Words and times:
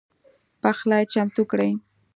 پخلی 0.61 1.03
چمتو 1.13 1.41
کړئ 1.51 1.71